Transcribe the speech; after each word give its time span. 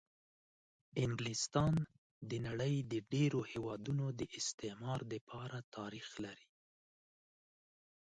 انګلستان 1.03 1.73
د 1.85 1.85
د 2.29 2.31
نړۍ 2.47 2.75
د 2.91 2.93
ډېرو 3.13 3.39
هېوادونو 3.51 4.05
د 4.19 4.21
استعمار 4.39 4.99
دپاره 5.13 5.57
تاریخ 5.77 6.07
لري. 6.25 6.47